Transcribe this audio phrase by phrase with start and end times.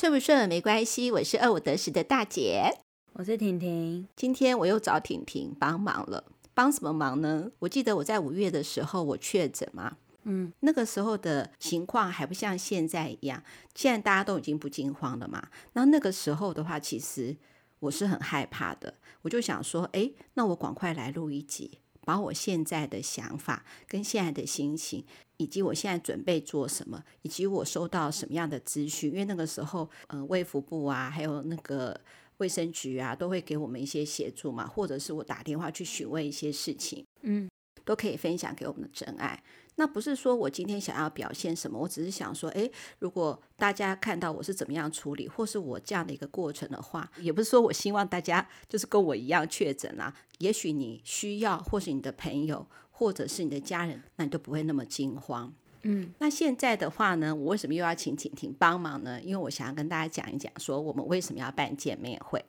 [0.00, 2.72] 顺不顺没关系，我是二五得十的大姐，
[3.12, 4.08] 我是婷婷。
[4.16, 7.50] 今天我又找婷婷帮忙了，帮什么忙呢？
[7.58, 13.42] 我记得我在五月的时候我确诊嘛，嗯，那个时候的情况还不像现在一样，
[13.74, 15.48] 现在大家都已经不惊慌了嘛。
[15.74, 17.36] 然后那个时候的话，其实
[17.80, 21.72] 我是很害怕的，我就想说，哎，那我赶快来录一集。
[22.02, 25.04] 把我现在的想法、跟现在的心情，
[25.36, 31.98] 以及我现在准备做什么，以及我收到什么样的资讯，因为那个时候，呃，卫福部啊，还有那个
[32.38, 37.48] 卫生局啊，都会给我们一些协助嘛，或者是我打电话去询问一些事情，嗯，
[37.84, 39.42] 都可以分享给我们的真爱。
[39.80, 50.12] 那不是说我今天想要表现什么，我只是想说，诶，如果大家看到我是怎么样处理，或是我这样的一个过程的话，也不是说我希望大家就是跟我一样确诊啦。
[50.36, 55.50] 也许你需要，或是你的朋友，或者是你的家人，那你就不会那么惊慌。
[55.84, 59.18] 嗯，那现在的话呢，我为什么又要请婷婷帮忙呢？
[59.22, 62.44] 因为我想要跟大家讲一讲，说我们为什么要办见面会。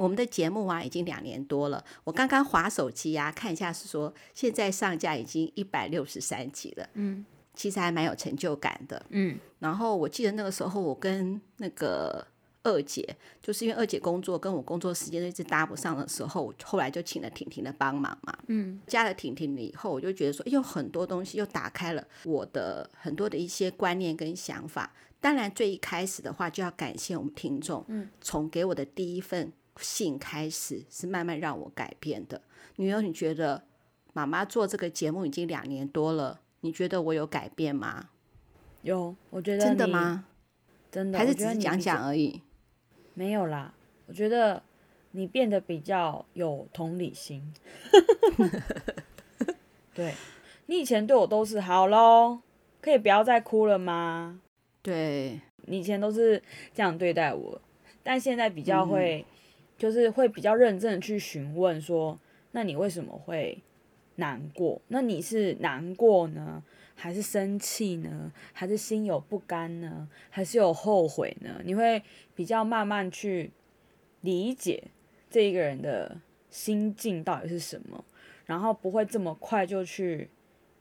[0.00, 1.84] 我们的节目啊，已经两年多了。
[2.04, 6.88] 我刚刚划手机啊，看一下是说现在上架已经一百六十三集了。
[6.94, 7.22] 嗯，
[7.54, 9.04] 其实还蛮有成就感的。
[9.10, 12.26] 嗯，然后我记得那个时候，我跟那个
[12.62, 18.34] 二姐，就是因为二姐工作跟我工作时间一直搭不上的时候，后来就请了婷婷的帮忙嘛。
[18.46, 24.94] 嗯，加了婷婷了以后，我就觉得说，有很多东西又打开了我的很多的一些观念跟想法。
[25.20, 29.52] 当然，最一开始的话，就要感谢我们听众，嗯，从给我的第一份。
[29.76, 32.42] 信开始是慢慢让我改变的。
[32.76, 33.62] 女儿，你觉得
[34.12, 38.10] 妈妈做这个节目已经两年多了，你觉得我有改变吗？
[38.82, 40.24] 有，我觉得真的吗？
[40.90, 42.40] 真的还是只是讲讲而已？
[43.14, 43.74] 没有啦，
[44.06, 44.62] 我觉得
[45.10, 47.52] 你变得比较有同理心。
[49.92, 50.14] 对，
[50.66, 52.40] 你以前对我都是好喽，
[52.80, 54.40] 可以不要再哭了吗？
[54.82, 57.60] 对，你以前都是这样对待我，
[58.02, 59.24] 但现在比较会。
[59.28, 59.36] 嗯
[59.80, 63.62] 就是会比较认真的去询问说，那你为什么会
[64.16, 64.78] 难过？
[64.88, 66.62] 那你是难过呢，
[66.94, 68.30] 还是生气呢？
[68.52, 70.06] 还是心有不甘呢？
[70.28, 71.62] 还是有后悔呢？
[71.64, 72.02] 你会
[72.34, 73.52] 比较慢慢去
[74.20, 74.84] 理解
[75.30, 78.04] 这一个人的心境到底是什么，
[78.44, 80.28] 然后不会这么快就去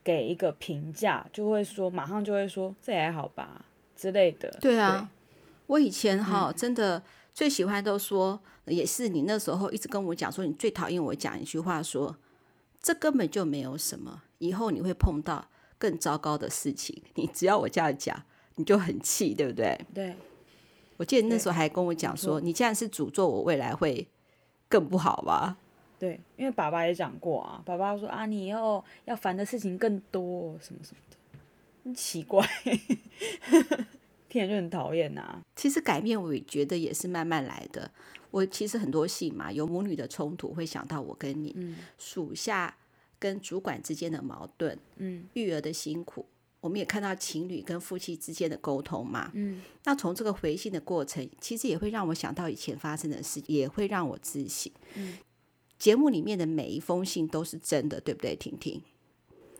[0.03, 3.63] 给一个评价，就会说马上就会说这也还好吧
[3.95, 4.49] 之类的。
[4.59, 5.37] 对啊，对
[5.67, 7.01] 我以前哈、嗯、真的。
[7.39, 12.13] 最喜欢都说，也是你那时候一直跟我讲说，你最讨厌我讲一句话说，
[12.81, 17.01] 这根本就没有什么，以后你会碰到更糟糕的事情。
[17.15, 18.21] 你只要我这样讲，
[18.55, 19.79] 你就很气，对不对？
[19.93, 20.13] 对。
[20.97, 24.05] 我记得那时候还跟我讲说，你这样是诅咒我未来会
[24.67, 25.55] 更不好吧？
[25.97, 31.17] 对，因为爸爸也讲过啊，爸爸说啊，你以后要烦的事情更多，什么什么的，
[31.85, 32.45] 很奇怪。
[34.29, 35.41] 听着就很讨厌呐。
[35.55, 37.91] 其实改变，我也觉得也是慢慢来的。
[38.31, 42.77] 我其实很多戏嘛，有母女的冲突，会想到我跟你，嗯，属下
[43.17, 46.27] 跟主管之间的矛盾，嗯，育儿的辛苦，
[46.61, 49.63] 我们也看到情侣跟夫妻之间的沟通嘛，嗯。
[49.83, 54.71] 那从这个回信的过程，其实也会让我想到以前发生的事，也会让我自省。
[54.93, 55.17] 嗯，
[55.79, 58.79] 节目里面的每一封信都是真的，对不对，婷婷？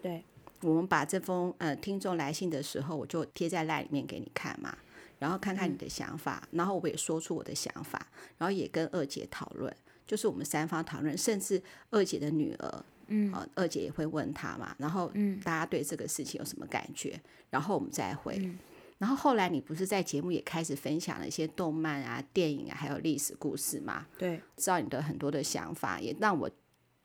[0.02, 0.24] 对。
[0.62, 4.78] 我们把这封呃听众来信的时候，我就贴在 LINE 里面给你看嘛，
[5.18, 9.74] 然后看看你的想法，嗯，然后我也说出我的想法，然后也跟二姐讨论，
[10.06, 11.62] 就是我们三方讨论，甚至
[11.92, 15.12] 二姐的女儿，嗯，呃，二姐也会问她嘛，然后
[15.44, 18.58] 大家对这个事情有什么感觉，然后我们再回，嗯，
[18.98, 24.06] 然后后来你不是在节目也开始分享了一些动漫啊、电影啊，还有历史故事嘛？
[24.18, 26.50] 对，知道你的很多的想法，也让我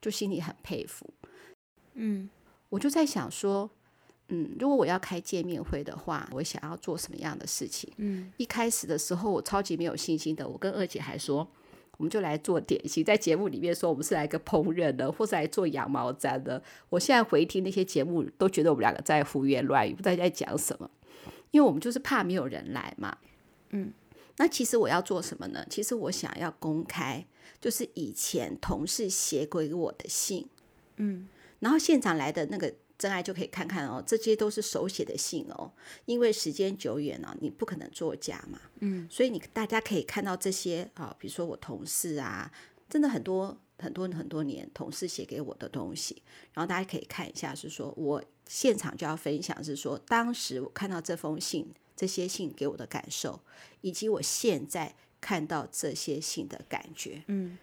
[0.01, 1.09] 就心里很佩服，
[1.95, 2.29] 嗯。
[2.75, 3.71] 我就在想说，
[4.31, 7.89] 嗯，如果我要开见面会的话，我想要做什么样的事情？
[7.99, 11.47] 嗯，一开始的时候我超级没有信心的，我跟二姐还说，
[11.99, 16.61] 我们就来做点心，在节目里面说我们是来个烹饪的，或是来做羊毛毡的。
[16.89, 20.91] 我现在回听那些节目，都觉得我们两个在胡言乱语，不知道在讲什么，
[21.53, 23.17] 因为我们就是怕没有人来嘛。
[23.71, 23.93] 嗯，
[24.39, 25.65] 那其实我要做什么呢？
[25.71, 27.25] 其实我想要公开，
[27.61, 30.49] 就是以前同事写给我的信。
[30.97, 31.29] 嗯。
[31.65, 35.73] 然后现场来的那个真爱就可以看看哦，这些都是手写的信哦，
[36.05, 42.53] 因为时间久远了，你不可能作假嘛，嗯，所以你大家可以看到这些啊，比如说我同事啊，
[42.91, 46.23] 真的很多很多很多年同事写给我的东西，
[46.53, 53.41] 然后大家可以看一下，是说我现场就要分享，是说当时我看到这封信，这些信给我的感受，
[53.81, 57.57] 以及我现在看到这些信的感觉，嗯，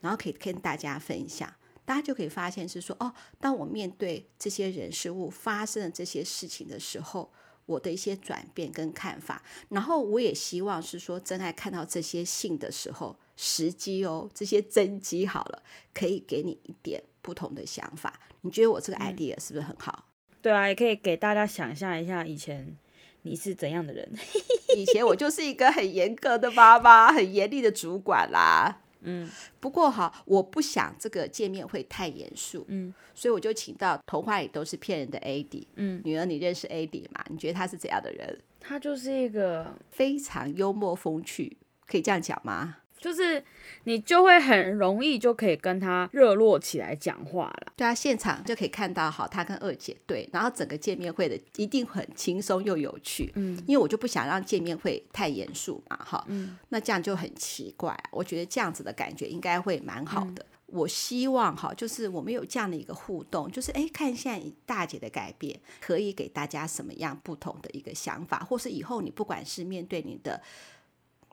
[0.00, 1.52] 然后可以跟大家分享。
[1.88, 7.32] 大家就可以发现是说，哦，当我面对这些人事物发生的这些事情的时候，
[7.64, 9.42] 我的一些转变跟看法。
[9.70, 15.62] 然后我也希望是说，真爱看到这些信的时候，时机哦，这些真机好了，
[15.94, 18.20] 可以给你一点不同的想法。
[18.42, 20.04] 你觉得我这个 idea 是不是很好？
[20.08, 22.76] 嗯，对啊，也可以给大家想象一下以前
[23.22, 24.12] 你是怎样的人。
[24.76, 28.82] 以前我就是一个很严格的妈妈，很严厉的主管啦。
[29.08, 37.24] 嗯，不过哈，我不想这个见面会太严肃，嗯，所以我就请到童话里都是骗人的 Eddie，嗯，女儿你认识 Eddie 吗？
[37.28, 38.38] 你觉得他是怎样的人？
[38.60, 41.56] 他就是一个非常幽默风趣，
[41.86, 42.78] 可以这样讲吗？
[42.98, 43.42] 就是
[43.84, 47.72] 你就会很容易就可以跟他热络起来讲话了。
[47.76, 53.32] 对啊，现场就可以看到，好，他跟二姐对，然后整个见面会的一定很轻松又有趣。
[53.36, 57.96] 嗯，因为我就不想让见面会太严肃嘛，哈，嗯，那这样就很奇怪。
[58.10, 60.42] 我觉得这样子的感觉应该会蛮好的。
[60.42, 70.42] 嗯，我希望哈，就是我们有这样的一个互动，就是哎，看现在大姐的改变，可以给大家什么样不同的一个想法，或是以后你不管是面对你的。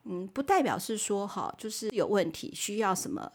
[0.05, 3.31] 嗯，不代表是说哈，就是有问题需要什么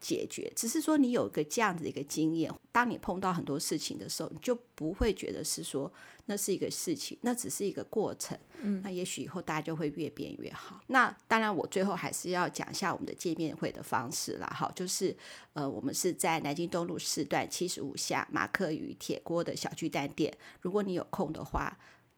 [0.00, 5.92] 解决，只是说你有一个这样子的一个经验，当你碰到很多事情的时候，你就不会觉得是说
[6.24, 8.38] 那是一个事情，那只是一个过程。
[8.62, 10.80] 嗯，那也许以后大家就会越变越好。
[10.86, 14.46] 那当然，我最后还是要讲一下我们的见面会的方式啦。
[14.46, 15.14] 哈，就是
[15.52, 21.76] 呃，我们是在南京东路四段七十五巷马克与铁锅的小巨蛋店，如果你有空的话。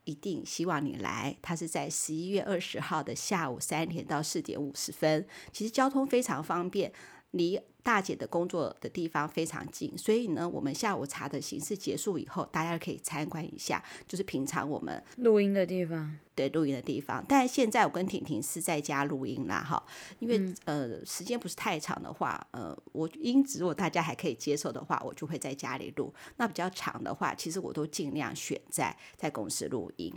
[0.09, 5.27] 一定希望你来，他是在十一月二十号的下午三点到四点五十分。
[5.53, 6.91] 其实交通非常方便，
[7.33, 16.17] 离大姐的工作的地方非常近，所以呢，我们下午茶的形式结束以后，大家可以参观一下，就是平常我们录音的地方。
[16.35, 19.83] 对，录音的地方，但是现在我跟婷婷是在家录音啦，哈，
[20.21, 26.15] 因为、嗯、呃时间不是太长的话，呃，我音质如果大家还可以接受的话，我就会在家里录。
[26.37, 30.13] 那比较长的话，其实我都尽量选在在公司录音。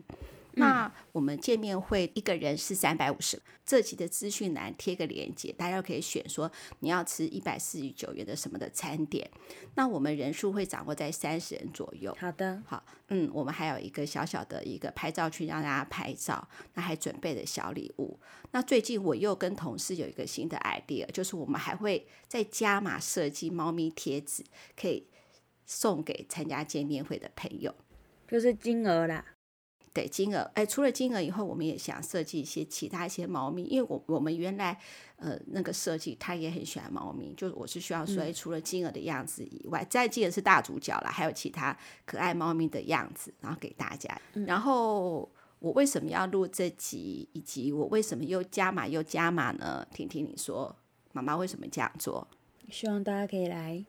[0.53, 9.30] 那我们见面会一个人是三百五十，这集的资讯栏贴个链接，大家可以选说你要吃一百四十九元的什么的餐点。
[9.75, 12.15] 那我们人数会掌握在三十人左右。
[12.19, 18.19] 好的，好，嗯，我们还有一个小小的一个拍照区让大家拍照，那还准备了小礼物。
[18.51, 24.44] 那最近我又跟同事有一个新的 idea，就是我们还会再加码设计猫咪贴纸，
[24.75, 25.07] 可以
[25.65, 27.74] 送给参加见面会的朋友，
[28.27, 29.25] 就是金额啦。
[29.93, 34.79] 对金额，哎，除了金额以后，我们也想设计一些其他一些猫咪，因为我我们原来
[35.17, 44.19] 呃那个设计他也很喜欢猫咪，就我是需要说，哎，除了金额的样子以外，再金额是大主角了，还有其他可爱猫咪的样子，然后给大家。
[44.45, 45.29] 然后
[45.59, 49.85] 我为什么要录这集，以及我为什么又加码又加码呢？
[49.93, 50.75] 婷婷你说，
[51.11, 52.27] 妈妈为什么这样做？
[52.69, 53.83] 希望大家可以来。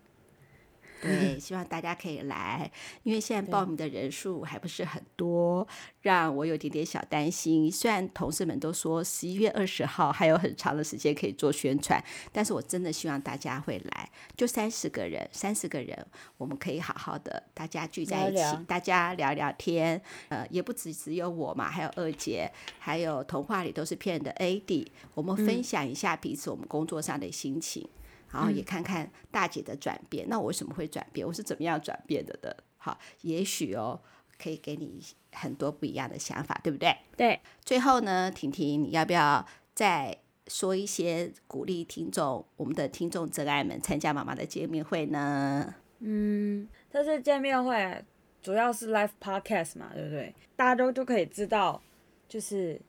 [1.02, 2.70] 对，希望大家可以来，
[3.02, 5.66] 因为现在报名的人数还不是很多，
[6.02, 7.70] 让我有点点小担心。
[7.70, 16.06] 虽然同事们都说十一月二十号还有很长的时间可以做宣传，但是我真的希望大家会来，就三十个人，三十个人，
[16.38, 20.00] 我们可以好好的大家聚在一起，聊聊大家聊聊天。
[20.28, 27.82] 呃，也不只只有我嘛，还有二姐，还有童话里都是骗人的 AD，我们分享一下彼此我们工作上的心情。
[27.82, 28.01] 嗯
[28.32, 31.26] 然后也看看大姐的转变，嗯、那我为什么会转变？
[31.26, 32.56] 我是怎么样转变的的？
[32.78, 34.00] 好，也许哦，
[34.42, 35.00] 可以给你
[35.32, 36.96] 很多不一样的想法，对不对？
[37.16, 37.38] 对。
[37.64, 40.16] 最后呢，婷婷，你要不要再
[40.48, 45.74] 说一些鼓励听众，我们的听众真爱们参加妈妈的见面会呢？
[46.00, 48.04] 嗯，这次见面会
[48.42, 50.34] 主要是 live podcast 嘛，对不对？
[50.56, 51.80] 大家都都可以知道，
[52.28, 52.80] 就是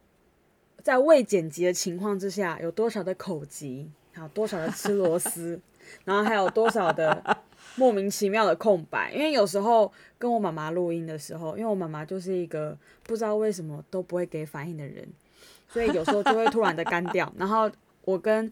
[0.82, 3.92] 在未剪辑的情况之下，有多少的口疾。
[4.14, 5.60] 还有多少的吃螺丝，
[6.06, 7.38] 然后还有多少的
[7.76, 9.12] 莫名其妙的空白。
[9.12, 15.08] 因为有时候跟我妈妈录音的时候，因为我妈妈就是一个不知道为什么都不会给反应的人，
[15.68, 17.32] 所以有时候就会突然的干掉。
[17.38, 17.70] 然后
[18.06, 18.52] 我跟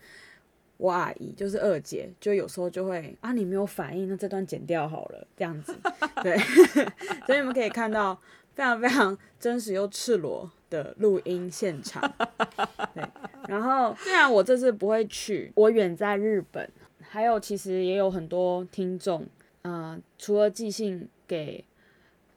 [0.77, 5.75] 我阿姨，就是二姐，就有时候就会啊，你没有反应，那这段剪掉好了，这样子。
[6.23, 6.35] 对，
[7.27, 8.19] 所以你们可以看到
[8.53, 12.01] 非常非常真实又赤裸的录音现场。
[12.93, 13.03] 对。
[13.47, 16.69] 然后，虽然我这次不会去，我远在日本，
[17.01, 19.25] 还有其实也有很多听众，
[19.63, 21.65] 呃，除了寄信给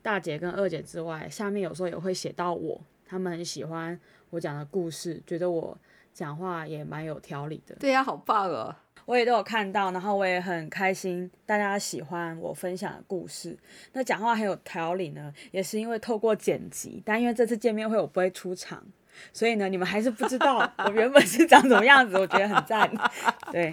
[0.02, 3.98] 大姐跟二姐之外，下面有时候也会写到我，他们很喜欢
[4.30, 5.76] 我讲的故事，觉得我
[6.12, 7.76] 讲话也蛮有条理的。
[7.76, 8.74] 对呀，好棒哦！
[9.06, 13.56] 我也都有看到，然后我也很开心，大家喜欢我分享的故事。
[13.92, 18.84] 那讲话很有条理呢，也是因为透过剪辑，但因为这次见面会我不会出场。
[19.32, 22.90] 所以呢，你们还是不知道我原本是长什么样子，我觉得很赞。
[23.52, 23.72] 对，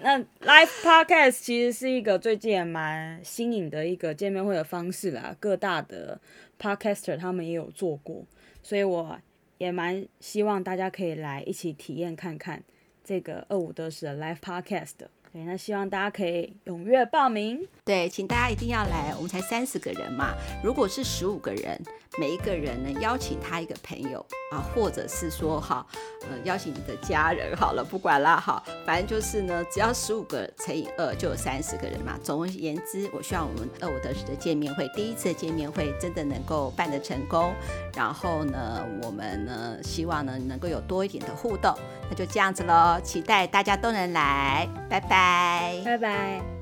[0.00, 6.18] 那 Live Podcast 其实是一个最近也蛮新颖的一个见面会的方式啦，各大的
[6.58, 8.24] podcaster 他们也有做过，
[8.62, 9.18] 所以我
[9.58, 12.62] 也蛮希望大家可以来一起体验看看
[13.06, 15.08] 这个二五得是 live podcast 的。
[15.32, 17.66] 对，那希望大家可以踊跃报名。
[17.84, 20.34] 对，请大家一定要来，我们才三十个人嘛。
[20.64, 21.78] 如果是十五个人，
[22.18, 25.84] 每一个人能邀请他一个朋友啊，或者是说哈，
[26.22, 32.18] 呃，邀请你的家人好了，不管啦哈，反正就是呢，只要十五个乘以二就有三十个人嘛。
[32.22, 37.52] 总而言之，我希望我们二五得十的见面会，第一次的见面会真的能够办得成功。
[37.94, 41.74] 然后呢，我们呢希望呢能够有多一点的互动，
[42.08, 43.00] 那就这样子喽。
[43.02, 46.55] 期待大家都能来，拜拜，拜拜。